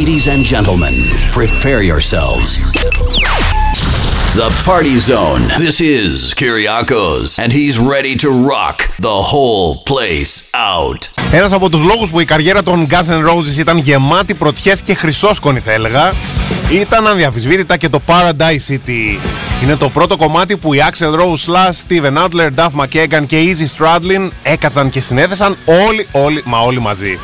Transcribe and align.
Ladies 0.00 0.26
and 0.34 0.42
gentlemen, 0.54 0.94
prepare 1.38 1.82
yourselves. 1.92 2.50
The 4.40 4.50
Party 4.70 4.96
Zone. 5.10 5.42
This 5.66 5.80
is 5.80 6.34
Kyriakos, 6.40 7.38
and 7.42 7.50
he's 7.58 7.78
ready 7.94 8.14
to 8.24 8.28
rock 8.52 8.76
the 9.08 9.18
whole 9.32 9.68
place 9.90 10.34
out. 10.54 11.10
Ένας 11.32 11.52
από 11.52 11.70
τους 11.70 11.82
λόγους 11.82 12.10
που 12.10 12.20
η 12.20 12.24
καριέρα 12.24 12.62
των 12.62 12.86
Guns 12.90 13.08
N' 13.08 13.28
Roses 13.28 13.58
ήταν 13.58 13.78
γεμάτη 13.78 14.34
πρωτιές 14.34 14.80
και 14.80 14.94
χρυσόσκονη 14.94 15.60
θα 15.60 15.72
έλεγα 15.72 16.12
ήταν 16.72 17.06
ανδιαφυσβήτητα 17.06 17.76
και 17.76 17.88
το 17.88 18.00
Paradise 18.06 18.72
City. 18.72 19.20
Είναι 19.62 19.76
το 19.76 19.88
πρώτο 19.88 20.16
κομμάτι 20.16 20.56
που 20.56 20.74
οι 20.74 20.78
Axel 20.90 21.14
Rose, 21.14 21.52
Slash, 21.52 21.72
Steven 21.88 22.24
Adler, 22.24 22.50
Duff 22.56 22.70
McKagan 22.80 23.26
και 23.26 23.38
Easy 23.42 23.66
Stradlin 23.76 24.30
έκατσαν 24.42 24.90
και 24.90 25.00
συνέθεσαν 25.00 25.56
όλοι, 25.64 26.06
όλοι, 26.12 26.42
μα 26.44 26.58
όλοι 26.58 26.80
μαζί. 26.80 27.18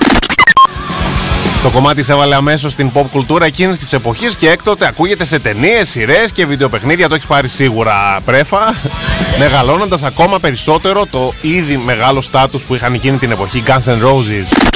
Το 1.62 1.70
κομμάτι 1.70 2.02
σε 2.02 2.12
έβαλε 2.12 2.34
αμέσως 2.34 2.72
στην 2.72 2.90
pop 2.94 3.04
κουλτούρα 3.10 3.44
εκείνης 3.44 3.78
της 3.78 3.92
εποχής 3.92 4.36
και 4.36 4.48
έκτοτε 4.48 4.86
ακούγεται 4.86 5.24
σε 5.24 5.38
ταινίες, 5.38 5.88
σειρές 5.88 6.32
και 6.32 6.46
βιντεοπαιχνίδια. 6.46 7.08
Το 7.08 7.14
έχεις 7.14 7.26
πάρει 7.26 7.48
σίγουρα 7.48 8.20
πρέφα. 8.24 8.74
Μεγαλώνοντας 9.38 10.02
ακόμα 10.02 10.40
περισσότερο 10.40 11.06
το 11.10 11.32
ήδη 11.40 11.76
μεγάλο 11.76 12.20
στάτους 12.20 12.62
που 12.62 12.74
είχαν 12.74 12.94
εκείνη 12.94 13.16
την 13.16 13.30
εποχή 13.30 13.62
Guns 13.66 13.84
N' 13.84 14.02
Roses. 14.02 14.72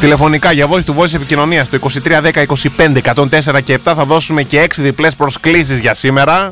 Τηλεφωνικά 0.00 0.52
για 0.52 0.68
voice 0.70 0.84
to 0.84 1.02
voice 1.02 1.14
επικοινωνίας 1.14 1.66
στο 1.66 1.78
2310 2.04 2.44
25 2.76 3.14
104 3.14 3.62
και 3.64 3.74
7 3.74 3.78
θα 3.84 4.04
δώσουμε 4.04 4.42
και 4.42 4.62
6 4.62 4.66
διπλές 4.76 5.14
προσκλήσεις 5.14 5.78
για 5.78 5.94
σήμερα. 5.94 6.50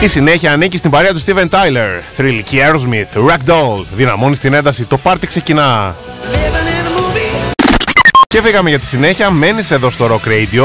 Η 0.00 0.06
συνέχεια 0.06 0.52
ανήκει 0.52 0.76
στην 0.76 0.90
παρέα 0.90 1.12
του 1.12 1.22
Steven 1.26 1.48
Tyler. 1.48 2.20
Thrill 2.20 2.40
και 2.44 2.66
Aerosmith, 2.66 3.30
Ragdoll. 3.30 3.84
Δυναμώνει 3.94 4.36
την 4.36 4.54
ένταση. 4.54 4.84
Το 4.84 4.98
πάρτι 4.98 5.26
ξεκινά. 5.26 5.94
Και 8.34 8.42
φύγαμε 8.42 8.68
για 8.68 8.78
τη 8.78 8.86
συνέχεια. 8.86 9.30
Μένεις 9.30 9.70
εδώ 9.70 9.90
στο 9.90 10.06
Rock 10.06 10.28
Radio. 10.28 10.64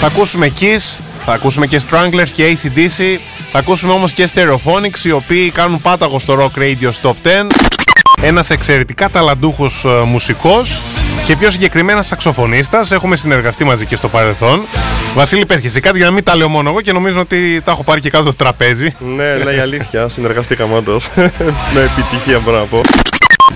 Θα 0.00 0.06
ακούσουμε 0.06 0.52
Kiss, 0.60 1.00
θα 1.24 1.32
ακούσουμε 1.32 1.66
και 1.66 1.80
Stranglers 1.90 2.28
και 2.32 2.44
ACDC. 2.52 3.18
Θα 3.52 3.58
ακούσουμε 3.58 3.92
όμως 3.92 4.12
και 4.12 4.28
Stereophonics 4.34 5.04
οι 5.04 5.10
οποίοι 5.10 5.50
κάνουν 5.50 5.80
πάταγο 5.80 6.18
στο 6.18 6.36
Rock 6.38 6.58
Radio 6.60 6.90
Top 7.02 7.12
10. 7.42 7.46
Ένας 8.22 8.50
εξαιρετικά 8.50 9.10
ταλαντούχος 9.10 9.84
ε, 9.84 9.88
μουσικός 9.88 10.80
και 11.24 11.36
πιο 11.36 11.50
συγκεκριμένα 11.50 12.02
σαξοφωνίστας. 12.02 12.90
Έχουμε 12.90 13.16
συνεργαστεί 13.16 13.64
μαζί 13.64 13.86
και 13.86 13.96
στο 13.96 14.08
παρελθόν. 14.08 14.60
Βασίλη, 15.14 15.46
πες 15.46 15.60
και 15.60 15.66
εσύ 15.66 15.80
κάτι 15.80 15.96
για 15.96 16.06
να 16.06 16.12
μην 16.12 16.24
τα 16.24 16.36
λέω 16.36 16.48
μόνο 16.48 16.68
εγώ 16.68 16.80
και 16.80 16.92
νομίζω 16.92 17.20
ότι 17.20 17.60
τα 17.64 17.70
έχω 17.70 17.82
πάρει 17.82 18.00
και 18.00 18.10
κάτω 18.10 18.24
το 18.24 18.34
τραπέζι. 18.34 18.94
Ναι, 18.98 19.34
ναι, 19.44 19.50
η 19.50 19.58
αλήθεια. 19.58 20.08
Συνεργαστήκαμε 20.08 20.76
όντως. 20.76 21.08
Με 21.74 21.80
επιτυχία 21.80 22.38
μπορώ 22.38 22.58
να 22.58 22.64
πω. 22.64 22.80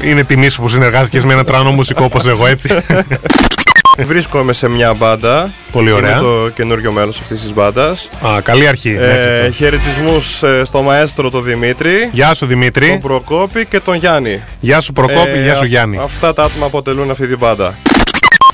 Είναι 0.03 0.25
τιμή 0.25 0.49
σου 0.49 0.61
που 0.61 0.69
συνεργάστηκες 0.69 1.25
με 1.25 1.33
ένα 1.33 1.45
τρανό 1.45 1.71
μουσικό 1.71 2.05
όπως 2.05 2.27
εγώ 2.27 2.47
έτσι. 2.47 2.69
Βρίσκομαι 3.99 4.53
σε 4.53 4.69
μια 4.69 4.95
μπάντα. 4.95 5.53
Πολύ 5.73 5.91
ωραία. 5.93 6.11
Είμαι 6.11 6.21
το 6.21 6.51
καινούριο 6.55 6.93
μέλος 6.93 7.21
αυτής 7.21 7.41
της 7.41 7.53
μπάντας. 7.55 8.11
Α, 8.27 8.41
καλή 8.41 8.69
αρχή. 8.69 8.97
Ε, 9.01 9.51
Χαιρετισμούς 9.51 10.43
στο 10.63 10.83
μαέστρο 10.83 11.31
τον 11.31 11.45
Δημήτρη, 11.45 12.09
Γεια 12.13 12.35
σου 12.35 12.47
Δημήτρη. 12.47 12.89
τον 12.89 13.01
Προκόπη 13.01 13.67
και 13.67 13.81
τον 13.81 13.95
Γιάννη. 13.95 14.43
Γεια 14.61 14.81
σου 14.81 14.93
Προκόπη, 14.93 15.31
Ε, 15.39 15.43
γεια 15.43 15.55
σου 15.55 15.63
α- 15.63 15.67
Γιάννη. 15.67 15.99
Αυτά 16.03 16.33
τα 16.33 16.43
άτομα 16.45 16.67
αποτελούν 16.67 17.11
αυτή 17.11 17.27
την 17.27 17.39
μπάντα. 17.39 17.75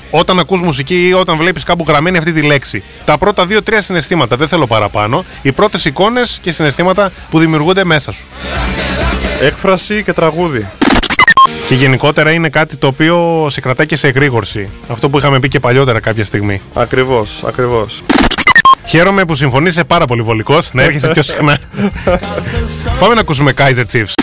Όταν 0.09 0.39
ακούς 0.39 0.59
μουσική 0.61 1.07
ή 1.07 1.13
όταν 1.13 1.37
βλέπεις 1.37 1.63
κάπου 1.63 1.85
γραμμένη 1.87 2.17
αυτή 2.17 2.31
τη 2.33 2.41
λέξη, 2.41 2.83
τα 3.05 3.17
πρώτα 3.17 3.45
δύο-τρία 3.45 3.81
συναισθήματα, 3.81 4.35
δεν 4.35 4.47
θέλω 4.47 4.67
παραπάνω, 4.67 5.25
οι 5.41 5.51
πρώτες 5.51 5.85
εικόνες 5.85 6.39
και 6.41 6.51
συναισθήματα 6.51 7.11
που 7.29 7.39
δημιουργούνται 7.39 7.83
μέσα 7.83 8.11
σου. 8.11 8.23
Έκφραση 9.41 10.03
και 10.03 10.13
τραγούδι. 10.13 10.67
Και 11.71 11.77
γενικότερα 11.77 12.31
είναι 12.31 12.49
κάτι 12.49 12.77
το 12.77 12.87
οποίο 12.87 13.47
σε 13.49 13.61
κρατάει 13.61 13.85
και 13.85 13.95
σε 13.95 14.07
εγρήγορση. 14.07 14.69
Αυτό 14.87 15.09
που 15.09 15.17
είχαμε 15.17 15.39
πει 15.39 15.47
και 15.47 15.59
παλιότερα 15.59 15.99
κάποια 15.99 16.25
στιγμή. 16.25 16.61
Ακριβώς, 16.73 17.43
ακριβώς. 17.43 18.01
Χαίρομαι 18.87 19.25
που 19.25 19.35
συμφωνείς, 19.35 19.71
είσαι 19.71 19.83
πάρα 19.83 20.05
πολύ 20.05 20.21
βολικός, 20.21 20.69
να 20.73 20.83
έρχεσαι 20.83 21.07
πιο 21.07 21.23
συχνά. 21.23 21.57
Πάμε 22.99 23.13
να 23.13 23.19
ακούσουμε 23.19 23.53
Kaiser 23.57 23.83
Chiefs. 23.91 24.13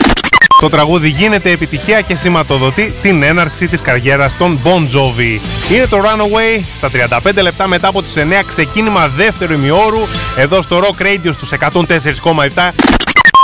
Το 0.61 0.69
τραγούδι 0.69 1.09
γίνεται 1.09 1.51
επιτυχία 1.51 2.01
και 2.01 2.15
σηματοδοτεί 2.15 2.93
την 3.03 3.23
έναρξη 3.23 3.69
της 3.69 3.81
καριέρας 3.81 4.37
των 4.37 4.59
Bon 4.65 4.97
Jovi. 4.97 5.41
Είναι 5.73 5.87
το 5.87 5.99
Runaway 5.99 6.63
στα 6.77 6.91
35 7.25 7.43
λεπτά 7.43 7.67
μετά 7.67 7.89
από 7.89 8.03
τις 8.03 8.15
9 8.17 8.21
ξεκίνημα 8.47 9.09
δεύτερου 9.09 9.53
ημιώρου 9.53 10.01
εδώ 10.37 10.63
στο 10.63 10.81
Rock 10.81 11.03
Radio 11.03 11.31
στους 11.33 11.51
104,7 11.61 12.71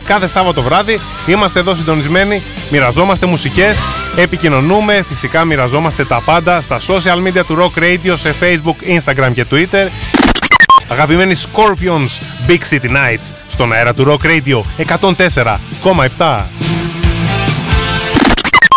Κάθε 0.06 0.26
Σάββατο 0.26 0.62
βράδυ 0.62 0.98
είμαστε 1.26 1.60
εδώ 1.60 1.74
συντονισμένοι, 1.74 2.42
μοιραζόμαστε 2.70 3.26
μουσικές, 3.26 3.78
επικοινωνούμε, 4.16 5.04
φυσικά 5.08 5.44
μοιραζόμαστε 5.44 6.04
τα 6.04 6.22
πάντα 6.24 6.60
στα 6.60 6.80
social 6.86 7.26
media 7.26 7.44
του 7.46 7.56
Rock 7.60 7.82
Radio 7.82 8.14
σε 8.16 8.34
Facebook, 8.40 8.98
Instagram 8.98 9.32
και 9.34 9.46
Twitter. 9.50 9.88
Αγαπημένοι 10.88 11.34
Scorpions 11.34 12.48
Big 12.50 12.58
City 12.70 12.90
Nights 12.90 13.32
στον 13.48 13.72
αέρα 13.72 13.94
του 13.94 14.04
Rock 14.08 14.26
Radio 14.26 14.60
104,7. 16.18 16.42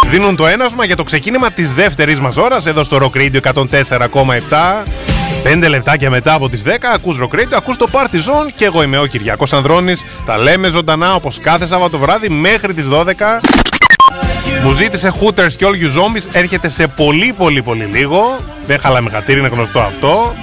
Δίνουν 0.10 0.36
το 0.36 0.48
ένασμα 0.48 0.86
για 0.86 0.96
το 0.96 1.04
ξεκίνημα 1.04 1.52
της 1.52 1.74
δεύτερης 1.74 2.20
μας 2.20 2.38
ώρας 2.38 2.66
εδώ 2.66 2.84
στο 2.84 2.98
Rock 3.02 3.18
Radio 3.18 3.40
104,7. 3.54 4.84
5 5.44 5.70
λεπτάκια 5.70 6.10
μετά 6.10 6.34
από 6.34 6.50
τις 6.50 6.62
10 6.64 6.70
ακούς 6.94 7.18
Rock 7.22 7.36
Radio, 7.36 7.54
ακούς 7.56 7.78
το 7.78 7.88
Party 7.92 8.16
Zone 8.16 8.52
και 8.56 8.66
εγώ 8.66 8.84
είμαι 8.84 9.00
ο 9.00 9.06
Κυριάκος 9.06 9.54
Ανδρώνης. 9.54 10.06
Τα 10.26 10.38
λέμε 10.38 10.70
ζωντανά 10.70 11.14
όπως 11.14 11.40
κάθε 11.42 11.68
Σάββατο 11.68 11.98
βράδυ 11.98 12.30
μέχρι 12.30 12.74
τις 12.74 12.86
12. 12.86 13.40
Μου 14.64 14.74
ζήτησε 14.74 15.12
Hooters 15.22 15.52
και 15.58 15.66
All 15.66 15.84
You 15.84 15.98
Zombies, 15.98 16.28
έρχεται 16.32 16.70
σε 16.70 16.88
πολύ 16.88 17.34
πολύ 17.38 17.62
πολύ 17.62 17.84
λίγο. 17.84 18.36
Δεν 18.68 18.80
χαλάμε 18.80 19.10
χατήρι, 19.10 19.40
είναι 19.40 19.48
γνωστό 19.48 19.80
αυτό. 19.80 20.34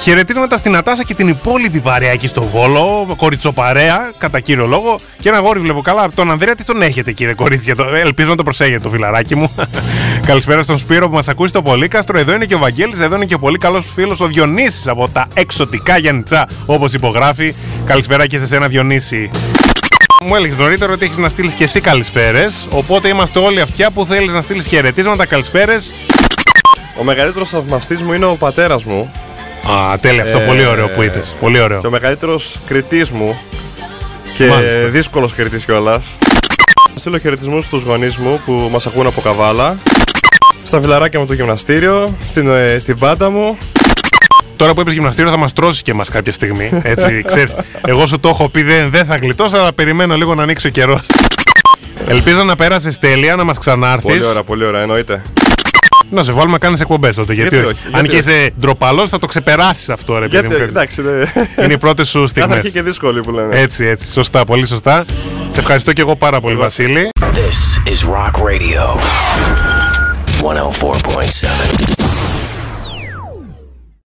Χαιρετίσματα 0.00 0.56
στην 0.56 0.76
Ατάσα 0.76 1.02
και 1.04 1.14
την 1.14 1.28
υπόλοιπη 1.28 1.78
παρέα 1.78 2.10
εκεί 2.10 2.26
στο 2.26 2.42
Βόλο, 2.42 3.14
κοριτσοπαρέα, 3.16 4.12
κατά 4.18 4.40
κύριο 4.40 4.66
λόγο. 4.66 5.00
Και 5.20 5.28
ένα 5.28 5.38
γόρι 5.38 5.58
βλέπω 5.60 5.80
καλά. 5.80 6.08
Τον 6.14 6.30
Ανδρέα, 6.30 6.54
τι 6.54 6.64
τον 6.64 6.82
έχετε, 6.82 7.12
κύριε 7.12 7.34
κορίτσια. 7.34 7.74
Το- 7.76 7.84
Ελπίζω 8.04 8.30
να 8.30 8.36
το 8.36 8.42
προσέχετε 8.42 8.78
το 8.78 8.90
φιλαράκι 8.90 9.36
μου. 9.36 9.50
Καλησπέρα 10.26 10.62
στον 10.62 10.78
Σπύρο 10.78 11.08
που 11.08 11.14
μας 11.14 11.28
ακούει 11.28 11.48
στο 11.48 11.62
Πολύκαστρο. 11.62 12.18
Εδώ 12.18 12.32
είναι 12.32 12.44
και 12.44 12.54
ο 12.54 12.58
Βαγγέλης, 12.58 13.00
εδώ 13.00 13.16
είναι 13.16 13.24
και 13.24 13.34
ο 13.34 13.38
πολύ 13.38 13.58
καλός 13.58 13.86
φίλος 13.94 14.20
ο 14.20 14.26
Διονύσης 14.26 14.86
από 14.86 15.08
τα 15.08 15.26
εξωτικά 15.34 15.98
Γιάννητσά, 15.98 16.46
όπως 16.66 16.92
υπογράφει. 16.92 17.54
Καλησπέρα 17.86 18.26
και 18.26 18.38
σε 18.38 18.46
σένα, 18.46 18.68
Διονύση. 18.68 19.30
Μου 20.24 20.34
έλεγες 20.34 20.56
νωρίτερα 20.56 20.92
ότι 20.92 21.04
έχεις 21.04 21.16
να 21.16 21.28
στείλεις 21.28 21.54
και 21.54 21.64
εσύ 21.64 21.80
καλησπέρες. 21.80 22.66
Οπότε 22.70 23.08
είμαστε 23.08 23.38
όλοι 23.38 23.60
αυτιά 23.60 23.90
που 23.90 24.04
θέλεις 24.06 24.32
να 24.32 24.42
στείλεις 24.42 24.66
χαιρετίσματα, 24.66 25.26
καλησπέρες. 25.26 25.92
Ο 27.00 27.04
μεγαλύτερος 27.04 27.48
θαυμαστής 27.48 28.02
μου 28.02 28.12
είναι 28.12 28.24
ο 28.26 28.36
πατέρας 28.36 28.84
μου 28.84 29.12
Α, 29.70 29.98
τέλεια, 29.98 30.22
αυτό 30.22 30.38
Ε, 30.38 30.44
πολύ 30.46 30.66
ωραίο 30.66 30.88
που 30.88 31.02
είπες. 31.02 31.34
Πολύ 31.40 31.60
ωραίο. 31.60 31.80
και 31.80 31.86
ο 31.86 31.90
μεγαλύτερος 31.90 32.58
κριτής 32.66 33.10
μου 33.10 33.38
και 34.34 34.46
Μάλιστα. 34.46 34.88
δύσκολος 34.88 35.32
κριτής 35.32 35.64
κιόλας. 35.64 36.18
Στείλω 36.94 37.18
χαιρετισμούς 37.18 37.64
στους 37.64 37.82
γονείς 37.82 38.16
μου 38.16 38.40
που 38.44 38.68
μας 38.72 38.86
ακούν 38.86 39.06
από 39.06 39.20
Καβάλα, 39.20 39.76
στα 40.62 40.80
φιλαράκια 40.80 41.20
μου 41.20 41.26
το 41.26 41.32
γυμναστήριο, 41.32 42.16
στην, 42.24 42.48
ε, 42.48 42.78
στην 42.78 42.98
πάντα 42.98 43.30
μου. 43.30 43.58
Τώρα 44.60 44.74
που 44.74 44.80
είπες 44.80 44.92
γυμναστήριο 44.92 45.30
θα 45.30 45.36
μας 45.36 45.52
τρώσεις 45.52 45.82
και 45.82 45.94
μας 45.94 46.08
κάποια 46.08 46.32
στιγμή. 46.32 46.70
Έτσι, 46.82 47.22
ξέρεις. 47.32 47.54
Εγώ 47.86 48.06
σου 48.06 48.20
το 48.20 48.28
έχω 48.28 48.48
πει, 48.48 48.62
δεν, 48.62 48.90
δεν 48.90 49.04
θα 49.04 49.16
γλιτώσω, 49.16 49.56
αλλά 49.56 49.72
περιμένω 49.72 50.16
λίγο 50.16 50.34
να 50.34 50.42
ανοίξει 50.42 50.66
ο 50.66 50.70
καιρός. 50.70 51.00
Ελπίζω 52.08 52.42
να 52.44 52.56
πέρασε 52.56 52.98
τέλεια, 53.00 53.36
να 53.36 53.44
μας 53.44 53.58
ξανάρθεις. 53.58 54.02
Πολύ 54.10 54.24
ωραία, 54.24 54.42
πολύ 54.42 54.64
ωραία, 54.64 54.80
εννοείται. 54.80 55.22
Να 56.10 56.22
σε 56.22 56.32
βάλουμε 56.32 56.52
να 56.52 56.58
κάνεις 56.58 56.80
εκπομπές 56.80 57.14
τότε. 57.16 57.32
Γιατί, 57.34 57.54
Γιατί 57.54 57.70
όχι. 57.72 57.76
όχι, 57.86 57.96
Αν 57.96 58.04
γιατί 58.04 58.22
και 58.24 58.30
είσαι 58.30 58.52
ντροπαλός, 58.60 59.10
θα 59.10 59.18
το 59.18 59.26
ξεπεράσεις 59.26 59.88
αυτό, 59.88 60.18
ρε 60.18 60.28
παιδί 60.28 60.38
Γιατί, 60.46 60.56
μου. 60.60 60.68
εντάξει, 60.68 61.02
ναι. 61.02 61.10
Είναι 61.64 61.72
οι 61.72 61.78
πρώτε 61.78 62.04
σου 62.04 62.18
κάθε 62.18 62.28
στιγμές. 62.28 62.56
αρχή 62.56 62.70
και 62.70 62.82
δύσκολη 62.82 63.20
που 63.20 63.30
λένε. 63.30 63.60
Έτσι, 63.60 63.84
έτσι. 63.86 64.10
Σωστά, 64.10 64.44
πολύ 64.44 64.66
σωστά. 64.66 65.04
Σε 65.50 65.60
ευχαριστώ 65.60 65.92
και 65.92 66.00
εγώ 66.00 66.16
πάρα 66.16 66.40
πολύ, 66.40 66.54
Εγώ. 66.54 66.62
Βασίλη. 66.62 67.08
This 67.20 67.90
is 67.92 68.08
Rock 68.14 68.34
Radio 68.42 68.98
104.7. 70.42 71.99